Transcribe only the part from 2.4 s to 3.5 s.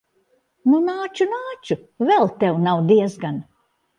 tev nav diezgan.